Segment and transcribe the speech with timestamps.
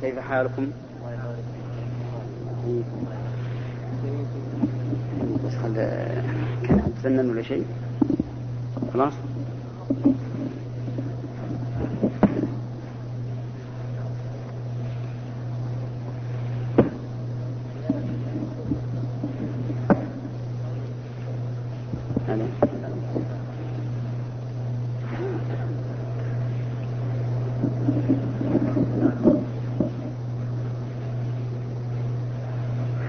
[0.00, 0.70] كيف حالكم؟
[5.44, 5.74] بس خل
[6.68, 7.64] كان تفنن ولا شيء
[8.94, 9.12] خلاص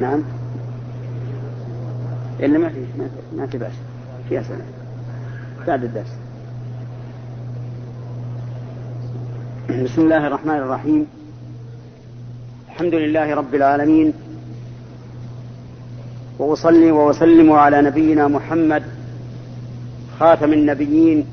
[0.01, 0.23] نعم
[2.39, 2.85] إلا ما في
[3.41, 3.71] ما في بأس
[4.29, 4.61] في أسئلة
[5.67, 6.13] بعد الدرس.
[9.69, 11.07] بسم الله الرحمن الرحيم.
[12.69, 14.13] الحمد لله رب العالمين.
[16.39, 18.83] وأصلي وأسلم على نبينا محمد
[20.19, 21.25] خاتم النبيين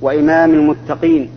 [0.00, 1.28] وإمام المتقين.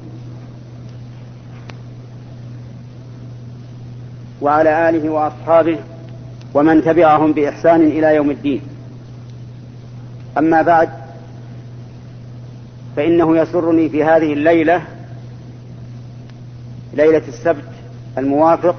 [4.42, 5.80] وعلى آله وأصحابه
[6.54, 8.62] ومن تبعهم بإحسان إلى يوم الدين.
[10.40, 10.90] أما بعد
[12.96, 14.82] فإنه يسرني في هذه الليلة
[16.94, 17.70] ليلة السبت
[18.18, 18.76] الموافق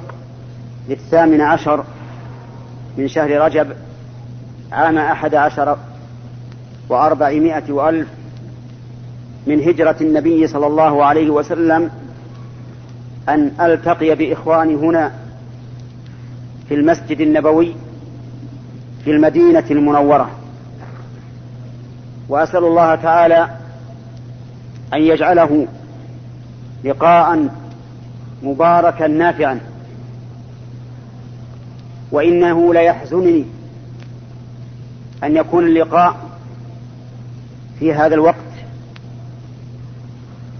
[0.88, 1.84] للثامن عشر
[2.98, 3.72] من شهر رجب
[4.72, 5.78] عام أحد عشر
[6.88, 8.08] وأربعمائة وألف
[9.46, 11.90] من هجرة النبي صلى الله عليه وسلم
[13.28, 15.12] أن ألتقي بإخواني هنا
[16.68, 17.74] في المسجد النبوي
[19.04, 20.30] في المدينة المنورة.
[22.30, 23.48] وأسأل الله تعالى
[24.94, 25.66] أن يجعله
[26.84, 27.48] لقاء
[28.42, 29.60] مباركا نافعا.
[32.12, 33.44] وإنه ليحزنني
[35.24, 36.16] أن يكون اللقاء
[37.78, 38.36] في هذا الوقت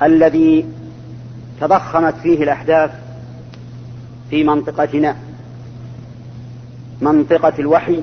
[0.03, 0.67] الذي
[1.61, 2.91] تضخمت فيه الأحداث
[4.31, 5.17] في منطقتنا
[7.01, 8.03] منطقة الوحي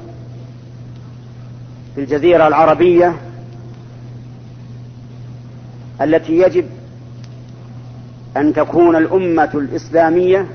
[1.96, 3.27] في الجزيرة العربية
[6.02, 6.66] التي يجب
[8.38, 10.46] أن تكون الأمة الإسلامية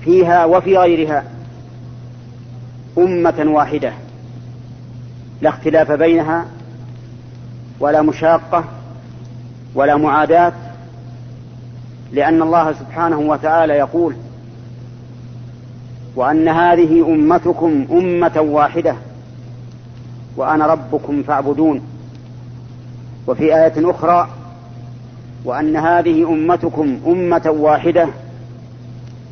[0.00, 1.24] فيها وفي غيرها
[2.98, 3.92] أمة واحدة
[5.42, 6.46] لا اختلاف بينها
[7.80, 8.64] ولا مشاقة
[9.74, 10.52] ولا معاداة
[12.12, 14.14] لأن الله سبحانه وتعالى يقول
[16.16, 18.96] وأن هذه أمتكم أمة واحدة
[20.36, 21.82] وأنا ربكم فاعبدون.
[23.26, 24.28] وفي آية أخرى
[25.44, 28.08] وأن هذه أمتكم أمة واحدة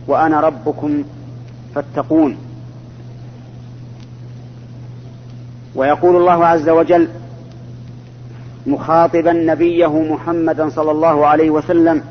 [0.09, 1.05] وأنا ربكم
[1.75, 2.37] فاتقون.
[5.75, 7.09] ويقول الله عز وجل
[8.67, 12.03] مخاطبا نبيه محمدا صلى الله عليه وسلم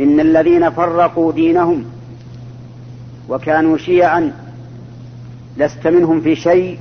[0.00, 1.84] إن الذين فرقوا دينهم
[3.28, 4.32] وكانوا شيعا
[5.56, 6.78] لست منهم في شيء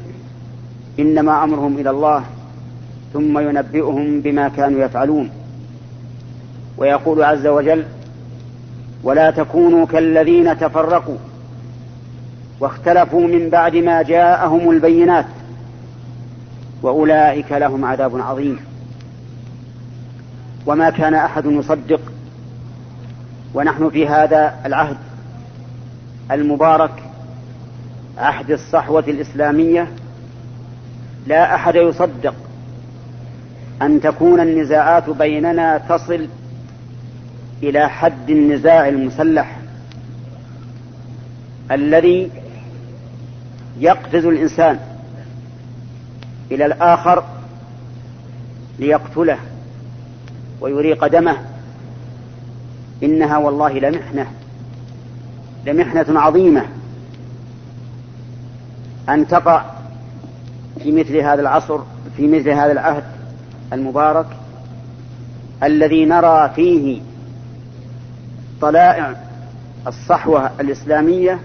[1.00, 2.24] إنما أمرهم إلى الله
[3.14, 5.30] ثم ينبئهم بما كانوا يفعلون.
[6.78, 7.86] ويقول عز وجل
[9.04, 11.18] ولا تكونوا كالذين تفرقوا
[12.60, 15.26] واختلفوا من بعد ما جاءهم البينات
[16.82, 18.60] وأولئك لهم عذاب عظيم.
[20.66, 22.02] وما كان أحد يصدق
[23.54, 24.98] ونحن في هذا العهد
[26.32, 27.04] المبارك
[28.18, 29.88] عهد الصحوة الإسلامية
[31.28, 32.34] لا أحد يصدق
[33.82, 36.28] أن تكون النزاعات بيننا تصل
[37.64, 39.58] إلى حد النزاع المسلح
[41.72, 42.30] الذي
[43.80, 44.80] يقفز الإنسان
[46.52, 47.24] إلى الآخر
[48.80, 49.38] ليقتله
[50.62, 51.38] ويريق دمه
[53.04, 54.32] إنها والله لمحنة
[55.66, 56.66] لمحنة عظيمة
[59.10, 59.66] أن تقع
[60.84, 61.80] في مثل هذا العصر
[62.18, 63.04] في مثل هذا العهد
[63.74, 64.26] المبارك
[65.64, 67.02] الذي نرى فيه
[68.62, 69.16] طلائع
[69.88, 71.40] الصحوة الإسلامية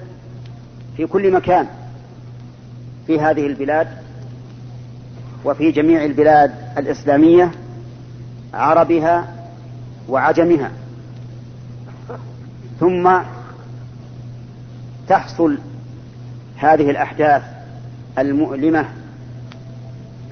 [0.96, 1.66] في كل مكان
[3.06, 3.88] في هذه البلاد
[5.44, 7.50] وفي جميع البلاد الإسلامية
[8.55, 9.34] عربها
[10.08, 10.70] وعجمها.
[12.81, 13.19] ثم
[15.08, 15.58] تحصل
[16.56, 17.43] هذه الأحداث
[18.19, 18.88] المؤلمة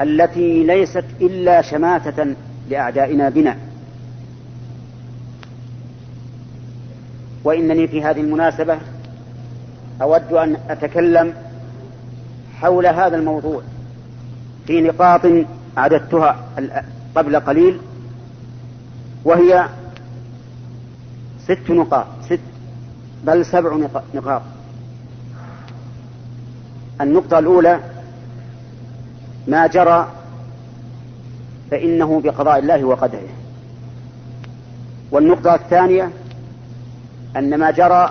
[0.01, 2.35] التي ليست إلا شماتة
[2.71, 3.57] لأعدائنا بنا.
[7.45, 8.79] وإنني في هذه المناسبة
[10.03, 11.35] أود أن أتكلم
[12.61, 13.63] حول هذا الموضوع
[14.67, 15.21] في نقاط
[15.79, 16.45] أعددتها
[17.15, 17.79] قبل قليل
[19.25, 19.69] وهي
[21.45, 22.41] ست نقاط ست
[23.25, 23.77] بل سبع
[24.15, 24.43] نقاط.
[27.01, 27.81] النقطة الأولى
[29.47, 30.09] ما جرى
[31.71, 33.29] فإنه بقضاء الله وقدره.
[35.11, 36.11] والنقطة الثانية
[37.37, 38.11] أن ما جرى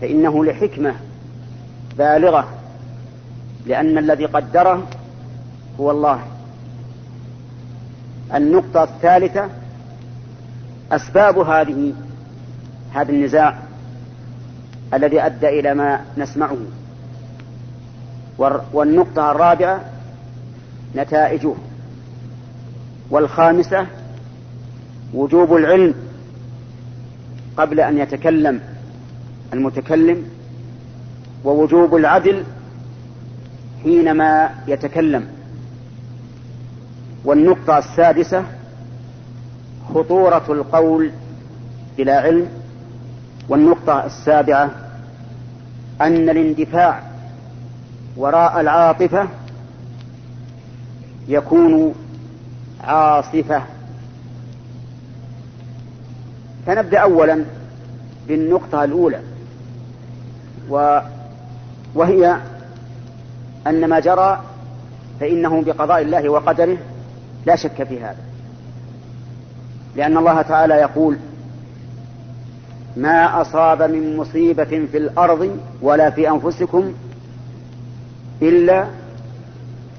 [0.00, 0.94] فإنه لحكمة
[1.98, 2.48] بالغة
[3.66, 4.82] لأن الذي قدره
[5.80, 6.20] هو الله.
[8.34, 9.48] النقطة الثالثة
[10.92, 11.92] أسباب هذه
[12.94, 13.58] هذا النزاع
[14.94, 16.56] الذي أدى إلى ما نسمعه.
[18.72, 19.80] والنقطة الرابعة
[20.96, 21.54] نتائجه.
[23.10, 23.86] والخامسة
[25.14, 25.94] وجوب العلم
[27.56, 28.60] قبل أن يتكلم
[29.52, 30.24] المتكلم
[31.44, 32.44] ووجوب العدل
[33.82, 35.26] حينما يتكلم.
[37.24, 38.44] والنقطة السادسة
[39.94, 41.10] خطورة القول
[41.98, 42.48] بلا علم.
[43.48, 44.70] والنقطة السابعة
[46.00, 47.02] أن الاندفاع
[48.16, 49.28] وراء العاطفة
[51.28, 51.94] يكون
[52.84, 53.62] عاصفة.
[56.66, 57.44] فنبدأ أولا
[58.28, 59.20] بالنقطة الأولى
[60.70, 60.98] و
[61.94, 62.36] وهي
[63.66, 64.42] أن ما جرى
[65.20, 66.78] فإنه بقضاء الله وقدره
[67.46, 68.22] لا شك في هذا.
[69.96, 71.18] لأن الله تعالى يقول
[72.96, 76.92] ما أصاب من مصيبة في الأرض ولا في أنفسكم
[78.42, 78.86] إلا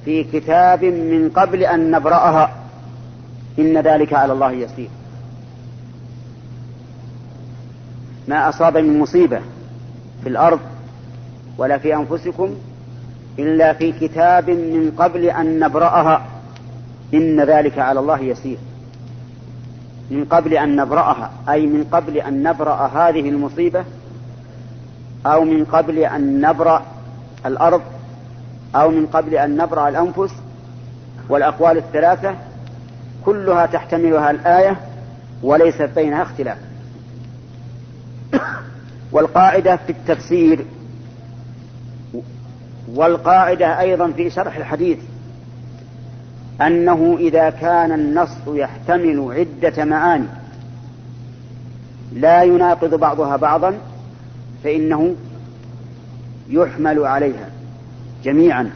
[0.06, 2.52] في كتاب من قبل أن نبرأها.
[3.60, 4.90] إن ذلك على الله يسير.
[8.28, 9.40] ما أصاب من مصيبة
[10.24, 10.60] في الأرض
[11.58, 12.56] ولا في أنفسكم
[13.40, 16.26] إلا في كتاب من قبل أن نبرأها.
[17.14, 18.58] إن ذلك على الله يسير.
[20.12, 23.84] من قبل أن نبرأها أي من قبل أن نبرأ هذه المصيبة
[25.26, 26.82] أو من قبل أن نبرأ
[27.46, 27.82] الأرض
[28.76, 30.32] أو من قبل أن نبرأ الأنفس
[31.30, 32.36] والأقوال الثلاثة
[33.26, 34.78] كلها تحتملها الآية
[35.44, 36.58] وليس بينها اختلاف.
[39.12, 40.66] والقاعدة في التفسير
[42.96, 44.98] والقاعدة أيضا في شرح الحديث
[46.62, 50.28] أنه إذا كان النص يحتمل عدة معاني
[52.14, 53.78] لا يناقض بعضها بعضا
[54.64, 55.16] فإنه
[56.50, 57.49] يحمل عليها.
[58.24, 58.72] جميعا.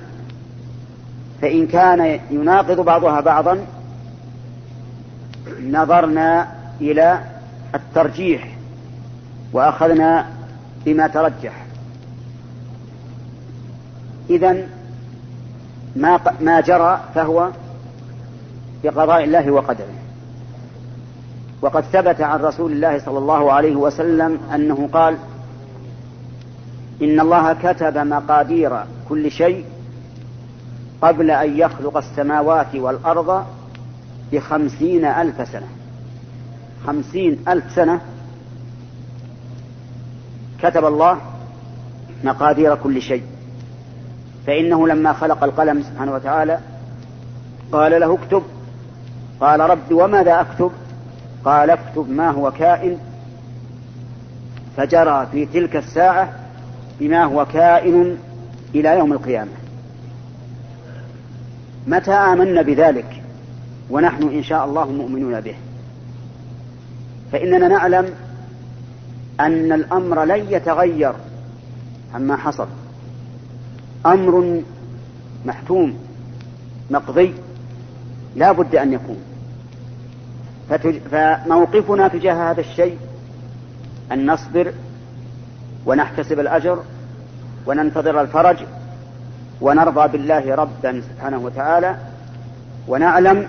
[1.41, 3.65] فإن كان يناقض بعضها بعضا
[5.63, 6.47] نظرنا
[6.81, 7.19] إلى
[7.75, 8.57] الترجيح
[9.53, 10.27] وأخذنا
[10.85, 11.65] بما ترجح.
[14.29, 14.67] إذا
[15.95, 17.49] ما ما جرى فهو
[18.83, 19.93] بقضاء الله وقدره.
[21.61, 25.17] وقد ثبت عن رسول الله صلى الله عليه وسلم أنه قال
[27.01, 29.65] إن الله كتب مقادير كل شيء
[31.01, 33.45] قبل أن يخلق السماوات والأرض
[34.31, 35.67] بخمسين ألف سنة.
[36.87, 38.01] خمسين ألف سنة
[40.61, 41.17] كتب الله
[42.23, 43.23] مقادير كل شيء.
[44.47, 46.59] فإنه لما خلق القلم سبحانه وتعالى
[47.71, 48.43] قال له اكتب.
[49.41, 50.71] قال رب وماذا أكتب؟
[51.45, 52.97] قال اكتب ما هو كائن
[54.77, 56.42] فجرى في تلك الساعة
[57.03, 58.17] بما هو كائن
[58.75, 59.51] إلى يوم القيامة.
[61.87, 63.23] متى آمنا بذلك
[63.89, 65.55] ونحن إن شاء الله مؤمنون به؟
[67.31, 68.09] فإننا نعلم
[69.39, 71.13] أن الأمر لن يتغير
[72.13, 72.67] عما حصل.
[74.05, 74.61] أمر
[75.45, 75.97] محتوم
[76.91, 77.33] مقضي
[78.35, 79.17] لا بد أن يكون.
[81.11, 82.97] فموقفنا تجاه هذا الشيء
[84.11, 84.73] أن نصبر
[85.85, 86.83] ونحتسب الأجر
[87.65, 88.57] وننتظر الفرج
[89.61, 91.97] ونرضى بالله ربا سبحانه وتعالى
[92.87, 93.47] ونعلم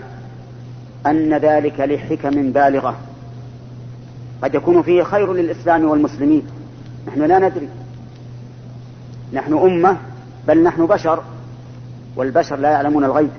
[1.07, 2.97] أن ذلك لحكم بالغة.
[4.43, 6.47] قد يكون فيه خير للإسلام والمسلمين.
[7.07, 7.69] نحن لا ندري.
[9.33, 9.97] نحن أمة
[10.49, 11.23] بل نحن بشر
[12.17, 13.31] والبشر لا يعلمون الغيب.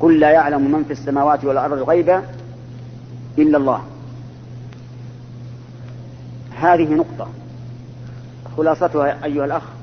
[0.00, 2.20] قل لا يعلم من في السماوات والأرض الغيب
[3.38, 3.80] إلا الله.
[6.58, 7.28] هذه نقطة.
[8.56, 9.75] خلاصتها أيها الأخ.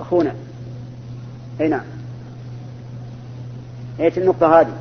[0.00, 0.34] أخونا.
[1.60, 1.84] أي نعم.
[4.00, 4.72] إيش النقطة هذه؟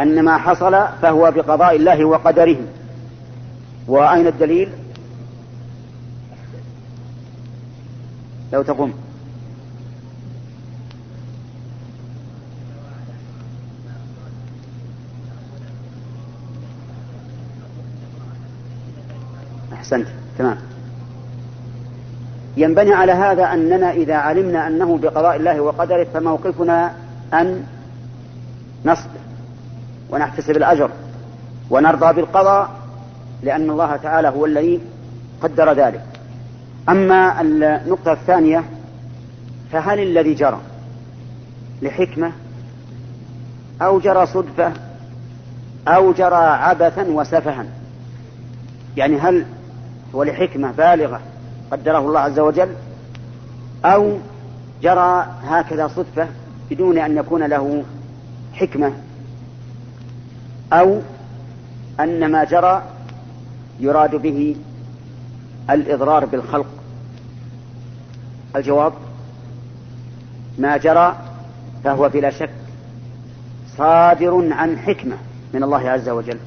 [0.00, 2.56] أن ما حصل فهو بقضاء الله وقدره.
[3.88, 4.68] وأين الدليل؟
[8.52, 9.07] لو تقوم.
[19.78, 20.06] أحسنت.
[20.38, 20.58] تمام.
[22.56, 26.92] ينبني على هذا أننا إذا علمنا أنه بقضاء الله وقدره فموقفنا
[27.34, 27.64] أن
[28.84, 29.20] نصبر
[30.10, 30.90] ونحتسب الأجر
[31.70, 32.70] ونرضى بالقضاء
[33.42, 34.80] لأن الله تعالى هو الذي
[35.42, 36.02] قدر ذلك.
[36.88, 38.64] أما النقطة الثانية
[39.72, 40.60] فهل الذي جرى
[41.82, 42.32] لحكمة
[43.82, 44.72] أو جرى صدفة
[45.88, 47.64] أو جرى عبثا وسفها؟
[48.96, 49.44] يعني هل
[50.14, 51.20] هو لحكمة بالغة
[51.70, 52.68] قدره الله عز وجل
[53.84, 54.18] أو
[54.82, 56.28] جرى هكذا صدفة
[56.70, 57.84] بدون أن يكون له
[58.52, 58.92] حكمة
[60.72, 61.00] أو
[62.00, 62.82] أن ما جرى
[63.80, 64.56] يراد به
[65.70, 66.66] الإضرار بالخلق.
[68.56, 68.92] الجواب
[70.58, 71.16] ما جرى
[71.84, 72.50] فهو بلا شك
[73.78, 75.16] صادر عن حكمة
[75.54, 76.38] من الله عز وجل.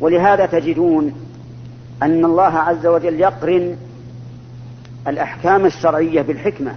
[0.00, 1.12] ولهذا تجدون
[2.02, 3.76] أن الله عز وجل يقرن
[5.08, 6.74] الأحكام الشرعية بالحكمة.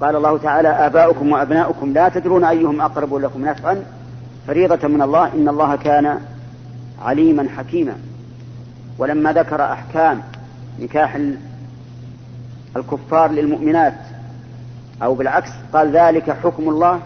[0.00, 3.84] قال الله تعالى آباؤكم وأبناؤكم لا تدرون أيهم أقرب لكم نفعا.
[4.46, 6.20] فريضة من الله إن الله كان
[7.02, 7.94] عليما حكيما.
[8.98, 10.22] ولما ذكر أحكام
[10.80, 11.20] نكاح
[12.76, 13.94] الكفار للمؤمنات
[15.02, 17.00] أو بالعكس قال ذلك حكم الله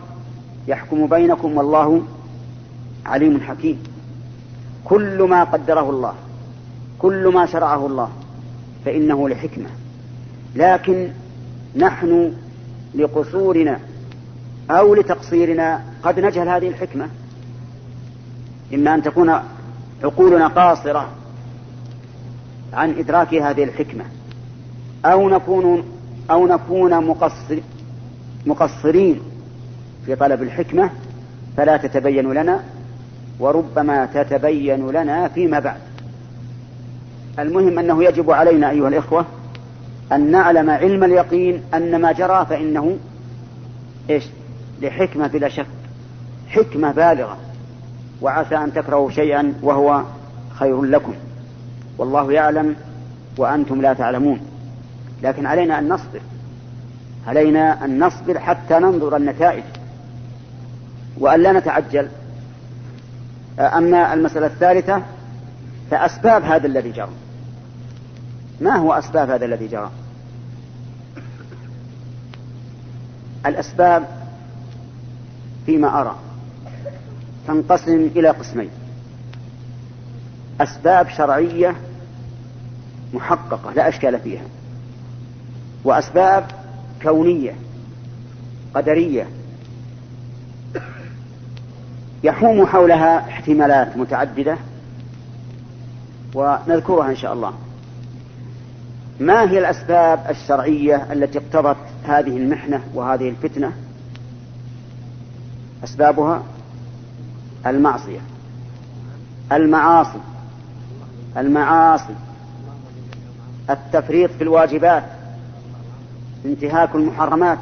[0.69, 2.03] يحكم بينكم والله
[3.07, 3.83] عليم حكيم.
[4.85, 6.15] كل ما قدره الله.
[6.99, 8.11] كل ما شرعه الله
[8.85, 9.69] فإنه لحكمة.
[10.57, 11.11] لكن
[11.77, 12.33] نحن
[12.95, 13.79] لقصورنا
[14.71, 17.09] أو لتقصيرنا قد نجهل هذه الحكمة.
[18.75, 19.41] إما أن تكون
[20.05, 21.09] عقولنا قاصرة
[22.73, 24.05] عن إدراك هذه الحكمة
[25.05, 25.85] أو نكون
[26.31, 27.59] أو نكون مقصر
[28.47, 29.21] مقصرين
[30.07, 30.91] في طلب الحكمة
[31.57, 32.63] فلا تتبين لنا
[33.41, 35.88] وربما تتبين لنا فيما بعد.
[37.39, 39.25] المهم أنه يجب علينا أيها الإخوة
[40.13, 42.97] أن نعلم علم اليقين أن ما جرى فإنه
[44.11, 44.25] إيش؟
[44.83, 45.67] لحكمة بلا شك.
[46.49, 47.37] حكمة بالغة.
[48.23, 50.03] وعسى أن تكرهوا شيئا وهو
[50.55, 51.15] خير لكم.
[51.99, 52.77] والله يعلم
[53.39, 54.41] وأنتم لا تعلمون.
[55.23, 56.21] لكن علينا أن نصبر.
[57.27, 59.65] علينا أن نصبر حتى ننظر النتائج.
[61.19, 62.09] وأن لا نتعجل.
[63.59, 65.03] أما المسألة الثالثة
[65.91, 67.09] فأسباب هذا الذي جرى.
[68.61, 69.91] ما هو أسباب هذا الذي جرى؟
[73.47, 74.09] الأسباب
[75.67, 76.17] فيما أرى
[77.47, 78.71] تنقسم إلى قسمين.
[80.61, 81.77] أسباب شرعية
[83.15, 84.45] محققة لا أشكال فيها.
[85.85, 86.47] وأسباب
[87.03, 87.55] كونية
[88.75, 89.27] قدرية.
[92.25, 94.57] يحوم حولها احتمالات متعددة
[96.35, 97.53] ونذكرها إن شاء الله.
[99.21, 103.73] ما هي الأسباب الشرعية التي اقتضت هذه المحنة وهذه الفتنة؟
[105.85, 106.43] أسبابها
[107.67, 108.21] المعصية
[109.53, 110.19] المعاصي
[111.37, 112.15] المعاصي
[113.71, 115.05] التفريط في الواجبات
[116.45, 117.59] انتهاك المحرمات.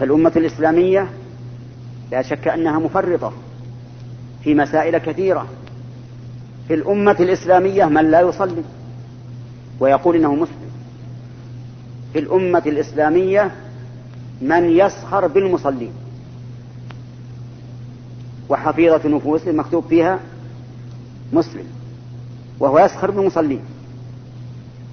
[0.00, 1.08] فالأمة الإسلامية
[2.12, 3.32] لا شك أنها مفرطة
[4.44, 5.46] في مسائل كثيرة.
[6.68, 8.62] في الأمة الإسلامية من لا يصلي؟
[9.80, 10.70] ويقول إنه مسلم.
[12.12, 13.50] في الأمة الإسلامية
[14.40, 15.92] من يسخر بالمصلين.
[18.48, 20.20] وحفيظة نفوس مكتوب فيها
[21.32, 21.64] مسلم.
[22.60, 23.60] وهو يسخر بالمصلين.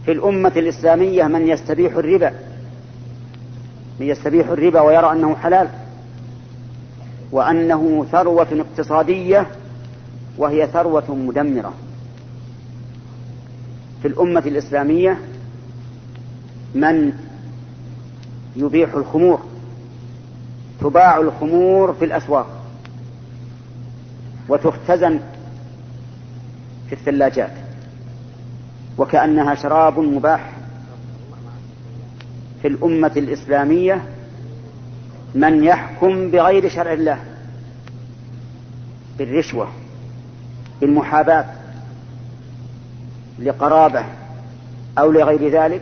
[0.06, 2.34] في الأمة الإسلامية من يستبيح الربا.
[4.00, 5.70] من يستبيح الربا ويرى أنه حلال.
[7.32, 9.48] وأنه ثروة اقتصادية
[10.38, 11.74] وهي ثروة مدمرة.
[14.04, 15.20] في الأمة الإسلامية
[16.76, 17.14] من
[18.56, 19.42] يبيح الخمور
[20.82, 22.64] تباع الخمور في الأسواق
[24.50, 25.20] وتختزن
[26.88, 27.52] في الثلاجات
[28.98, 30.52] وكأنها شراب مباح.
[32.62, 34.04] في الأمة الإسلامية
[35.36, 37.20] من يحكم بغير شرع الله
[39.18, 39.68] بالرشوة
[40.82, 41.46] بالمحاباة.
[43.40, 44.06] لقرابة
[44.98, 45.82] أو لغير ذلك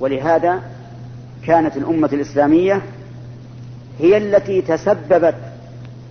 [0.00, 0.62] ولهذا
[1.46, 2.82] كانت الأمة الإسلامية
[3.98, 5.34] هي التي تسببت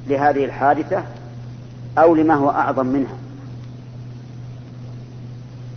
[0.08, 1.04] لهذه الحادثة
[1.98, 3.18] أو لما هو أعظم منها.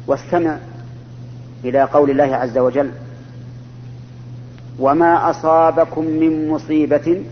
[0.06, 0.59] واستمع
[1.64, 2.90] إلى قول الله عز وجل
[4.78, 7.23] وما أصابكم من مصيبة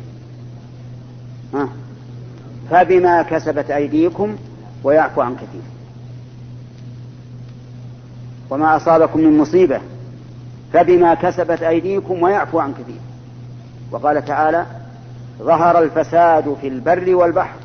[2.71, 4.37] فبما كسبت أيديكم
[4.85, 5.74] ويعفو عن كثير.
[8.51, 9.81] وما أصابكم من مصيبة
[10.73, 13.01] فبما كسبت أيديكم ويعفو عن كثير.
[13.91, 14.67] وقال تعالى
[15.39, 17.57] ظهر الفساد في البر والبحر.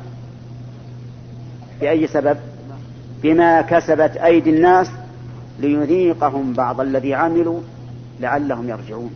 [1.80, 2.36] بأي سبب؟
[3.22, 4.90] بما كسبت أيدي الناس
[5.58, 7.60] ليذيقهم بعض الذي عملوا
[8.20, 9.10] لعلهم يرجعون.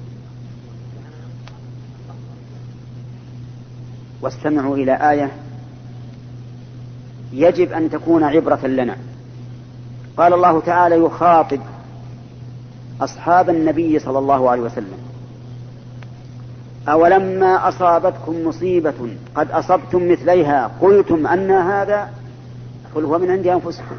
[4.21, 5.31] واستمعوا إلى آية
[7.33, 8.97] يجب أن تكون عبرة لنا.
[10.17, 11.61] قال الله تعالى يخاطب
[13.01, 14.99] أصحاب النبي صلى الله عليه وسلم.
[16.89, 22.11] أولما أصابتكم مصيبة قد أصبتم مثليها قلتم أن هذا
[22.95, 23.97] قل هو من عند أنفسكم.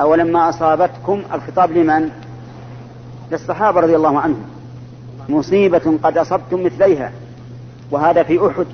[0.00, 2.10] أولما أصابتكم الخطاب لمن؟
[3.32, 4.44] للصحابة رضي الله عنهم.
[5.28, 7.12] مصيبة قد أصبتم مثليها
[7.90, 8.66] وهذا في أحد.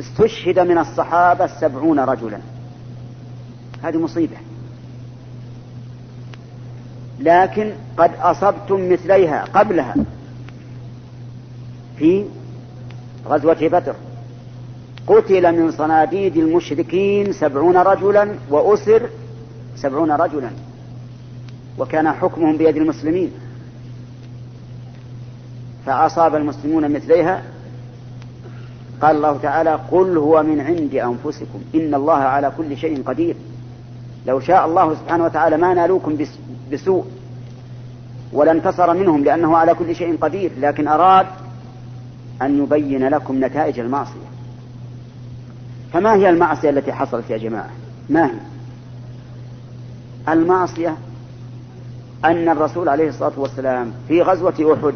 [0.00, 2.38] استشهد من الصحابة سبعون رجلا.
[3.82, 4.36] هذه مصيبة.
[7.20, 9.94] لكن قد أصبتم مثليها قبلها
[11.96, 12.24] في
[13.26, 13.94] غزوة بدر.
[15.06, 19.08] قتل من صناديد المشركين سبعون رجلا وأسر
[19.76, 20.50] سبعون رجلا.
[21.78, 23.32] وكان حكمهم بيد المسلمين.
[25.86, 27.42] فأصاب المسلمون مثليها.
[29.02, 33.36] قال الله تعالى قل هو من عند أنفسكم إن الله على كل شيء قدير
[34.26, 36.18] لو شاء الله سبحانه وتعالى ما نالوكم
[36.72, 37.04] بسوء
[38.32, 41.26] ولا انتصر منهم لأنه على كل شيء قدير لكن أراد
[42.42, 44.30] أن يبين لكم نتائج المعصية.
[45.92, 47.70] فما هي المعصية التي حصلت يا جماعة؟
[48.08, 48.40] ما هي؟
[50.28, 50.96] المعصية
[52.24, 54.94] أن الرسول عليه الصلاة والسلام في غزوة أحد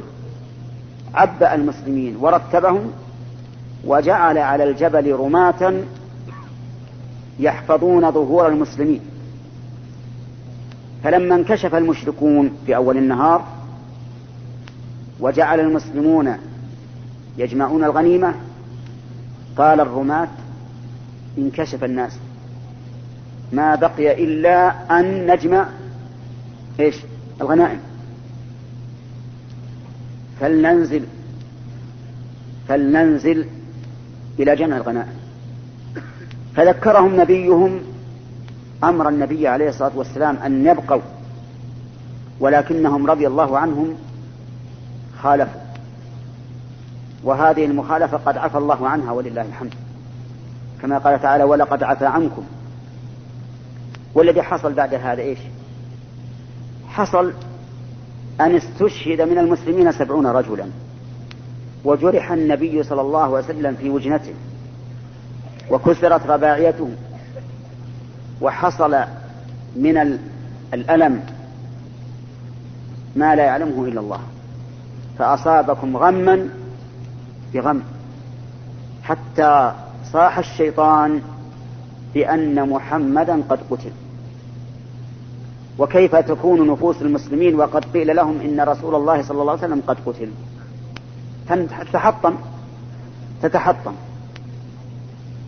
[1.14, 2.92] عبأ المسلمين ورتبهم
[3.84, 5.82] وجعل على الجبل رماة
[7.40, 9.00] يحفظون ظهور المسلمين.
[11.04, 13.44] فلما انكشف المشركون في أول النهار
[15.20, 16.36] وجعل المسلمون
[17.38, 18.34] يجمعون الغنيمة
[19.56, 20.28] قال الرماة
[21.38, 22.18] انكشف الناس.
[23.52, 25.68] ما بقي إلا أن نجمع
[26.80, 26.96] إيش؟
[27.40, 27.80] الغنائم.
[30.40, 31.04] فلننزل
[32.68, 33.46] فلننزل
[34.38, 35.14] إلى جمع الغنائم.
[36.56, 37.80] فذكرهم نبيهم
[38.88, 41.02] أمر النبي عليه الصلاة والسلام أن يبقوا
[42.40, 43.94] ولكنهم رضي الله عنهم
[45.22, 45.60] خالفوا.
[47.24, 49.74] وهذه المخالفة قد عفى الله عنها ولله الحمد.
[50.82, 52.44] كما قال تعالى ولقد عفى عنكم.
[54.14, 55.38] والذي حصل بعد هذا إيش؟
[56.88, 57.32] حصل
[58.40, 60.66] أن استشهد من المسلمين سبعون رجلا
[61.84, 64.34] وجرح النبي صلى الله عليه وسلم في وجنته
[65.70, 66.90] وكسرت رباعيته
[68.44, 68.94] وحصل
[69.76, 70.18] من
[70.74, 71.20] الألم
[73.16, 74.20] ما لا يعلمه إلا الله.
[75.18, 76.48] فأصابكم غما
[77.54, 77.82] بغم.
[79.02, 79.72] حتى
[80.12, 81.22] صاح الشيطان
[82.14, 83.92] بأن محمدا قد قتل.
[85.78, 89.96] وكيف تكون نفوس المسلمين وقد قيل لهم إن رسول الله صلى الله عليه وسلم قد
[90.06, 90.30] قتل؟
[91.48, 92.34] تتحطم.
[93.42, 93.94] تتحطم.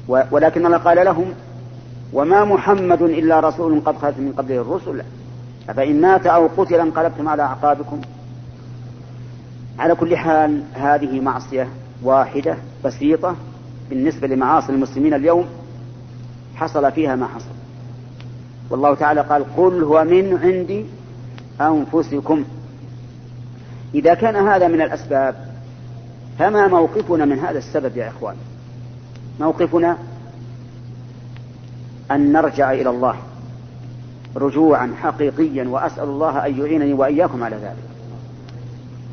[0.08, 1.34] ولكن الله قال لهم
[2.12, 5.02] وما محمد إلا رسول قد خلت من قبله الرسل.
[5.68, 8.00] أفإن مات أو قتل انقلبتم على أعقابكم؟
[9.78, 11.68] على كل حال هذه معصية
[12.02, 13.36] واحدة بسيطة
[13.90, 15.46] بالنسبة لمعاصي المسلمين اليوم.
[16.54, 17.54] حصل فيها ما حصل.
[18.70, 20.86] والله تعالى قال قل هو من عند
[21.60, 22.44] أنفسكم.
[23.94, 25.34] إذا كان هذا من الأسباب
[26.38, 28.36] فما موقفنا من هذا السبب يا إخوان؟
[29.40, 29.96] موقفنا
[32.10, 33.16] أن نرجع إلى الله
[34.36, 37.86] رجوعا حقيقيا وأسأل الله أن يعينني وإياكم على ذلك.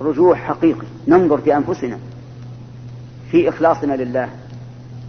[0.01, 1.97] رجوع حقيقي ننظر في أنفسنا
[3.32, 4.29] في إخلاصنا لله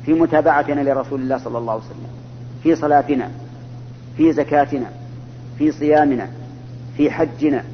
[0.05, 2.11] في متابعتنا لرسول الله صلى الله عليه وسلم
[2.63, 3.31] في صلاتنا
[4.17, 4.87] في زكاتنا
[5.59, 6.29] في صيامنا
[6.97, 7.65] في حجنا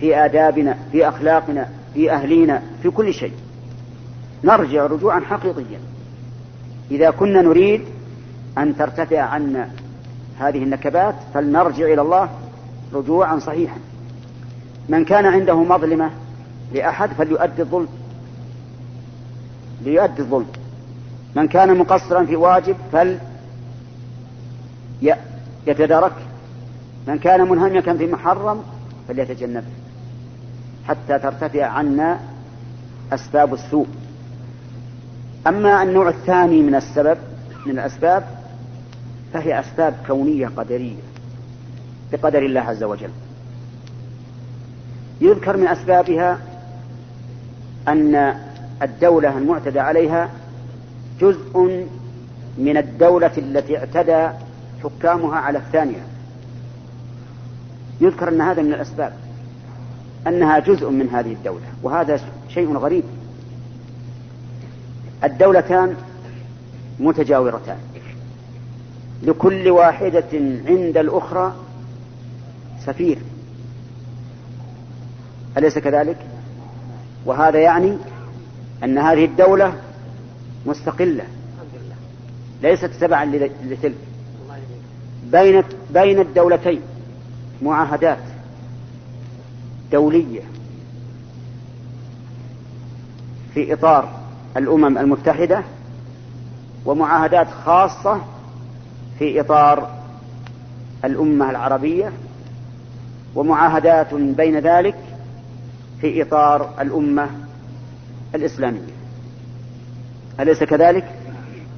[0.00, 3.32] في آدابنا في أخلاقنا في أهلينا في كل شيء.
[4.44, 5.78] نرجع رجوعا حقيقيا.
[6.90, 7.82] إذا كنا نريد
[8.58, 9.70] أن ترتفع عنا
[10.38, 12.28] هذه النكبات فلنرجع إلى الله
[12.92, 13.78] رجوعا صحيحا.
[14.88, 16.10] من كان عنده مظلمة
[16.72, 17.88] لأحد فليؤدي الظلم.
[19.82, 20.46] ليؤدي الظلم.
[21.36, 23.18] من كان مقصرا في واجب فل
[25.66, 26.12] يتدارك.
[27.08, 28.62] من كان منهمكا في محرم
[29.08, 29.66] فليتجنبه.
[30.88, 32.20] حتى ترتفع عنا
[33.12, 33.86] أسباب السوء.
[35.46, 37.18] أما النوع الثاني من السبب
[37.66, 38.43] من الأسباب
[39.34, 41.02] فهي أسباب كونية قدرية
[42.12, 43.10] بقدر الله عز وجل.
[45.20, 46.38] يذكر من أسبابها
[47.88, 48.34] أن
[48.82, 50.30] الدولة المعتدى عليها
[51.20, 51.58] جزء
[52.58, 54.28] من الدولة التي اعتدى
[54.82, 56.06] حكامها على الثانية.
[58.00, 59.12] يذكر أن هذا من الأسباب
[60.26, 63.04] أنها جزء من هذه الدولة وهذا شيء غريب.
[65.24, 65.96] الدولتان
[67.00, 67.78] متجاورتان.
[69.24, 70.24] لكل واحدة
[70.68, 71.54] عند الأخرى
[72.86, 73.18] سفير
[75.58, 76.16] أليس كذلك؟
[77.26, 77.96] وهذا يعني
[78.84, 79.74] أن هذه الدولة
[80.66, 81.24] مستقلة
[82.62, 83.24] ليست تبعا
[83.64, 83.94] لتلك
[85.32, 86.80] بين بين الدولتين
[87.62, 88.18] معاهدات
[89.92, 90.40] دولية
[93.54, 94.08] في إطار
[94.56, 95.62] الأمم المتحدة
[96.86, 98.20] ومعاهدات خاصة
[99.18, 99.90] في إطار
[101.04, 102.12] الأمة العربية
[103.34, 104.94] ومعاهدات بين ذلك
[106.00, 107.30] في إطار الأمة
[108.34, 108.94] الإسلامية.
[110.40, 111.04] أليس كذلك؟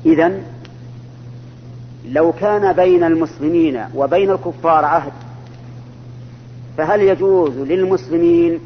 [0.06, 0.40] إذا
[2.08, 5.12] لو كان بين المسلمين وبين الكفار عهد
[6.78, 8.60] فهل يجوز للمسلمين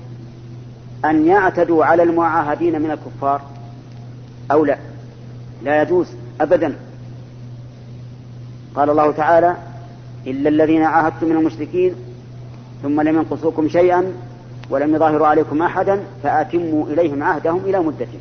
[1.05, 3.43] أن يعتدوا على المعاهدين من الكفار؟
[4.51, 4.79] أو لا؟
[5.63, 6.07] لا يجوز
[6.41, 6.77] أبدا.
[8.75, 9.57] قال الله تعالى
[10.27, 11.95] إلا الذين عاهدتم من المشركين
[12.83, 14.13] ثم لم ينقصوكم شيئا
[14.71, 18.21] ولم يظاهروا عليكم أحدا فأتموا إليهم عهدهم إلى مدتهم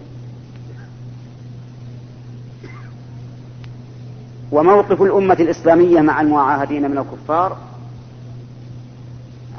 [4.52, 7.58] وموقف الأمة الإسلامية مع المعاهدين من الكفار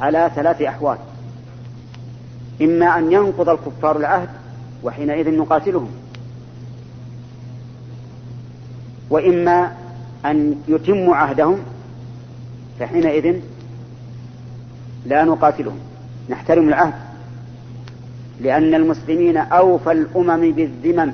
[0.00, 0.98] على ثلاث أحوال.
[2.62, 4.28] إما أن ينقض الكفار العهد
[4.82, 5.90] وحينئذ نقاتلهم.
[9.10, 9.72] وإما
[10.26, 11.58] أن يتموا عهدهم
[12.80, 13.36] فحينئذ
[15.06, 15.78] لا نقاتلهم
[16.28, 16.94] نحترم العهد.
[18.40, 21.12] لأن المسلمين أوفى الأمم بالذمم.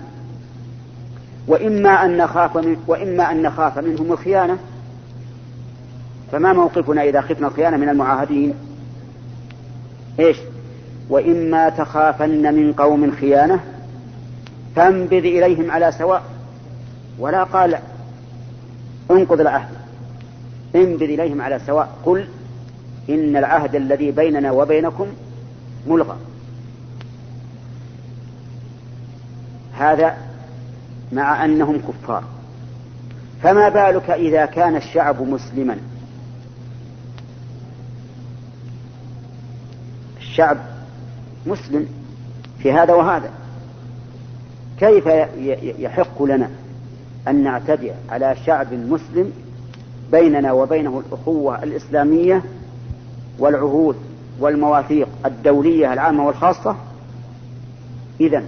[1.49, 4.59] وإما أن نخاف من وإما أن نخاف منهم الخيانة.
[6.33, 8.55] فما موقفنا إذا خفنا الخيانة من المعاهدين؟
[10.21, 10.37] إيش؟
[11.11, 13.61] وإما تخافن من قوم خيانة
[14.77, 16.23] فانبذ إليهم على سواء.
[17.19, 17.79] ولا قال
[19.11, 19.69] انقض العهد.
[20.75, 21.99] انبذ إليهم على سواء.
[22.05, 22.29] قل
[23.09, 25.07] إن العهد الذي بيننا وبينكم
[25.87, 26.17] ملغى.
[29.73, 30.17] هذا
[31.13, 32.25] مع أنهم كفار.
[33.43, 35.79] فما بالك إذا كان الشعب مسلما؟
[40.21, 40.57] الشعب
[41.47, 41.89] مسلم
[42.59, 43.31] في هذا وهذا.
[44.79, 45.07] كيف
[45.79, 46.51] يحق لنا
[47.29, 49.33] أن نعتدي على شعب مسلم
[50.13, 52.43] بيننا وبينه الأخوة الإسلامية
[53.39, 53.97] والعهود
[54.41, 56.77] والمواثيق الدولية العامة والخاصة.
[58.21, 58.43] إذا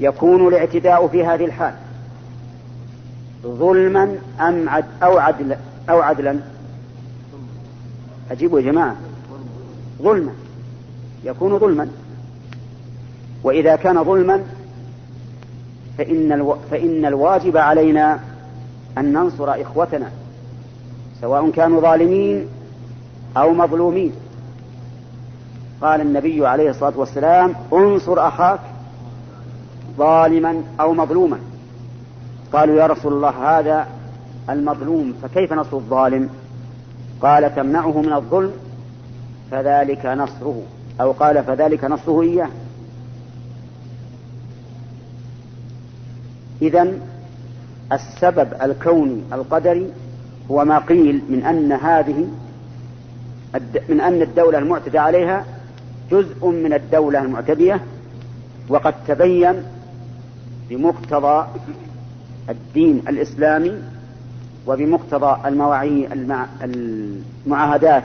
[0.00, 1.74] يكون الاعتداء في هذه الحال
[3.42, 5.56] ظلما أم عد أو عدلا
[5.90, 6.38] أو عدلا؟
[8.30, 8.96] أجيبوا يا جماعة.
[10.02, 10.32] ظلما.
[11.24, 11.88] يكون ظلما.
[13.44, 14.44] وإذا كان ظلما
[16.00, 16.56] فإن, ألو...
[16.70, 18.20] فإن الواجب علينا
[18.98, 20.10] أن ننصر إخوتنا
[21.20, 22.46] سواء كانوا ظالمين
[23.36, 24.12] أو مظلومين.
[25.82, 28.60] قال النبي عليه الصلاة والسلام انصر أخاك
[29.96, 31.38] ظالما أو مظلوما.
[32.52, 33.86] قالوا يا رسول الله هذا
[34.50, 36.28] المظلوم فكيف نصر الظالم؟
[37.22, 38.52] قال تمنعه من الظلم
[39.50, 40.62] فذلك نصره.
[41.00, 42.48] أو قال فذلك نصره إياه.
[46.62, 46.92] إذا
[47.92, 49.90] السبب الكوني القدري
[50.50, 52.28] هو ما قيل من أن هذه
[53.88, 55.44] من أن الدولة المعتدى عليها
[56.10, 57.80] جزء من الدولة المعتدية
[58.68, 59.62] وقد تبين
[60.70, 61.46] بمقتضى
[62.48, 63.82] الدين الإسلامي
[64.66, 66.08] وبمقتضى المواعيد
[67.46, 68.04] المعاهدات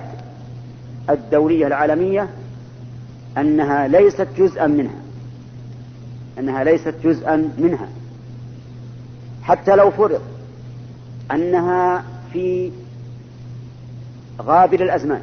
[1.09, 2.29] الدولية العالمية
[3.37, 4.95] أنها ليست جزءا منها
[6.39, 7.87] أنها ليست جزءا منها.
[9.45, 10.21] حتى لو فرض
[11.31, 12.03] أنها
[12.33, 12.71] في
[14.41, 15.21] غابر الأزمان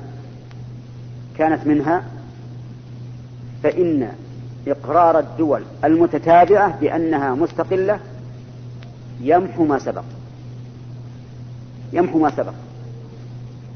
[1.38, 2.04] كانت منها
[3.62, 4.12] فإن
[4.68, 8.00] إقرار الدول المتتابعة بأنها مستقلة
[9.20, 10.04] يمحو ما سبق.
[11.92, 12.54] يمحو ما سبق.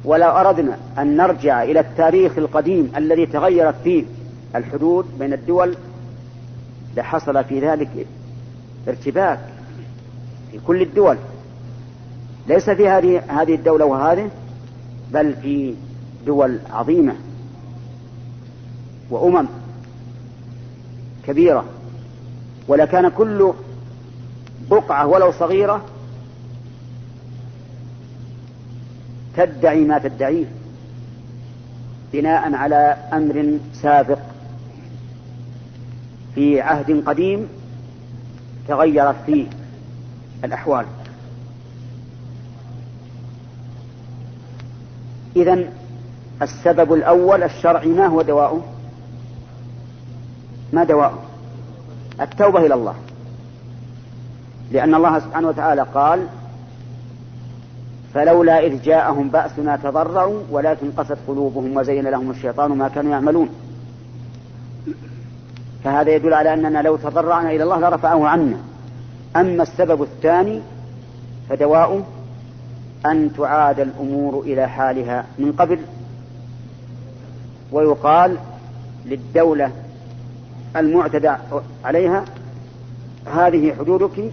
[0.04, 4.04] ولو أردنا أن نرجع إلى التاريخ القديم الذي تغيرت فيه
[4.56, 5.76] الحدود بين الدول
[6.96, 8.06] لحصل في ذلك
[8.88, 9.55] ارتباك
[10.56, 11.18] في كل الدول.
[12.48, 14.30] ليس في هذه هذه الدولة وهذه
[15.12, 15.74] بل في
[16.26, 17.14] دول عظيمة
[19.10, 19.46] وأمم
[21.26, 21.64] كبيرة.
[22.68, 23.52] ولكان كل
[24.70, 25.82] بقعة ولو صغيرة
[29.36, 30.46] تدعي ما تدعيه
[32.12, 34.18] بناء على أمر سابق.
[36.34, 37.48] في عهد قديم
[38.68, 39.46] تغيرت فيه.
[40.44, 40.86] الأحوال
[45.36, 45.64] إذا
[46.42, 48.62] السبب الأول الشرعي ما هو دواؤه؟
[50.72, 51.18] ما دواؤه؟
[52.20, 52.94] التوبة إلى الله
[54.72, 56.26] لأن الله سبحانه وتعالى قال
[58.14, 63.48] فلولا إذ جاءهم بأسنا تضرعوا ولكن قست قلوبهم وزين لهم الشيطان ما كانوا يعملون
[65.84, 68.56] فهذا يدل على أننا لو تضرعنا إلى الله لرفعه عنا
[69.40, 70.60] أما السبب الثاني
[71.48, 72.04] فدواؤه
[73.06, 75.78] أن تعاد الأمور إلى حالها من قبل
[77.72, 78.36] ويقال
[79.06, 79.70] للدولة
[80.76, 81.32] المعتدى
[81.84, 82.24] عليها
[83.26, 84.30] هذه حدودك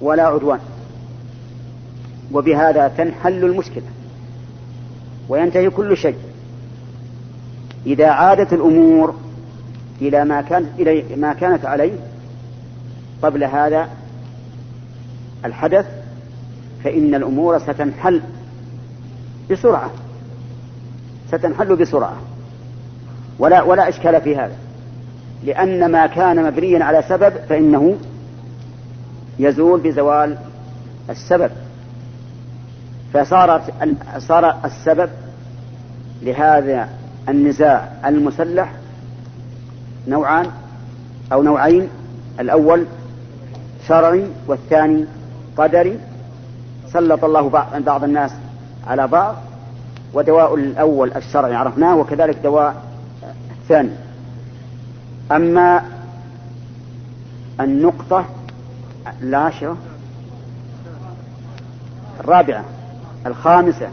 [0.00, 0.60] ولا عدوان
[2.32, 3.84] وبهذا تنحل المشكلة
[5.28, 6.16] وينتهي كل شيء.
[7.86, 9.14] إذا عادت الأمور
[10.00, 11.92] إلى ما كانت إلى ما كانت عليه
[13.22, 13.88] قبل هذا
[15.44, 15.86] الحدث
[16.84, 18.22] فإن الأمور ستنحل
[19.50, 19.90] بسرعة.
[21.28, 22.16] ستنحل بسرعة.
[23.38, 24.56] ولا ولا إشكال في هذا.
[25.44, 27.96] لأن ما كان مبنيا على سبب فإنه
[29.38, 30.38] يزول بزوال
[31.10, 31.50] السبب.
[33.14, 33.62] فصارت
[34.18, 35.10] صار السبب
[36.22, 36.88] لهذا
[37.28, 38.72] النزاع المسلح
[40.08, 40.50] نوعان
[41.32, 41.88] أو نوعين.
[42.40, 42.86] الأول
[43.88, 45.06] شرعي والثاني
[45.56, 45.98] قدري
[46.92, 47.48] سلط الله
[47.80, 48.32] بعض الناس
[48.86, 49.36] على بعض
[50.14, 52.82] ودواء الأول الشرعي عرفناه وكذلك دواء
[53.50, 53.90] الثاني.
[55.32, 55.82] أما
[57.60, 58.24] النقطة
[59.22, 59.76] العاشرة
[62.20, 62.64] الرابعة
[63.26, 63.88] الخامسة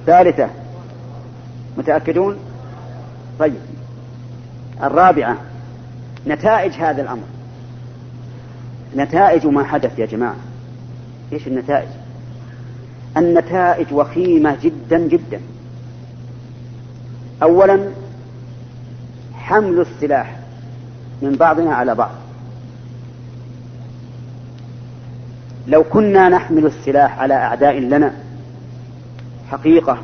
[0.00, 0.48] الثالثة
[1.78, 2.36] متأكدون؟
[3.38, 3.60] طيب.
[4.82, 5.36] الرابعة
[6.26, 7.22] نتائج هذا الأمر.
[8.96, 10.36] نتائج ما حدث يا جماعة.
[11.32, 11.88] إيش النتائج؟
[13.16, 15.40] النتائج وخيمة جدا جدا.
[17.42, 17.88] أولا
[19.34, 20.36] حمل السلاح
[21.22, 22.10] من بعضنا على بعض.
[25.66, 28.14] لو كنا نحمل السلاح على أعداء لنا
[29.50, 29.98] حقيقة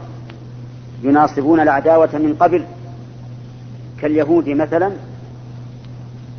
[1.03, 2.65] يناصبون العداوة من قبل.
[4.01, 4.93] كاليهود مثلا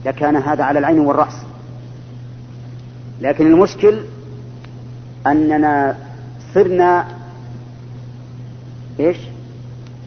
[0.06, 1.34] لكان هذا على العين والرأس.
[3.22, 4.00] لكن المشكل
[5.28, 5.98] أننا
[6.54, 7.06] صرنا
[9.00, 9.18] إيش؟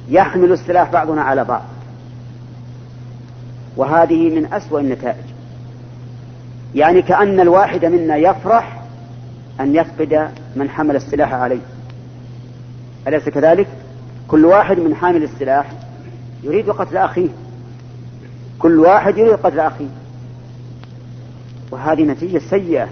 [0.09, 1.63] يحمل السلاح بعضنا على بعض.
[3.77, 5.25] وهذه من أسوأ النتائج.
[6.75, 8.83] يعني كأن الواحد منا يفرح
[9.61, 11.61] أن يفقد من حمل السلاح عليه.
[13.09, 13.67] أليس كذلك؟
[14.29, 15.73] كل واحد من حامل السلاح
[16.43, 17.29] يريد قتل أخيه.
[18.59, 19.89] كل واحد يريد قتل أخيه.
[21.71, 22.89] وهذه نتيجة سيئة.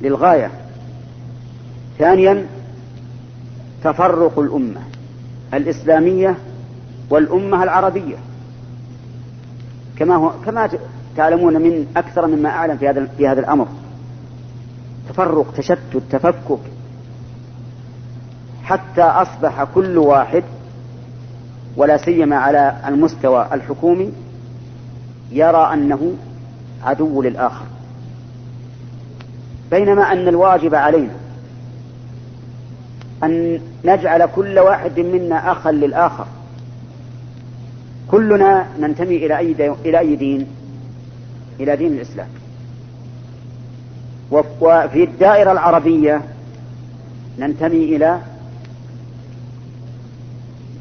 [0.00, 0.50] للغاية.
[1.98, 2.46] ثانيا
[3.84, 4.80] تفرق الأمة
[5.54, 6.36] الإسلامية
[7.10, 8.16] والأمة العربية.
[9.98, 10.68] كما هو كما
[11.16, 13.68] تعلمون من أكثر مما أعلم في هذا في هذا الأمر
[15.08, 16.60] تفرق تشتت تفكك.
[18.62, 20.44] حتى أصبح كل واحد
[21.76, 24.12] ولا سيما على المستوى الحكومي
[25.30, 26.12] يرى أنه
[26.84, 27.64] عدو للآخر.
[29.72, 31.14] بينما أن الواجب علينا
[33.24, 36.26] أن نجعل كل واحد منا أخا للآخر.
[38.10, 40.46] كلنا ننتمي إلى أي, إلى أي دين؟
[41.60, 42.28] إلى دين الإسلام.
[44.30, 46.22] وفي الدائرة العربية
[47.38, 48.20] ننتمي إلى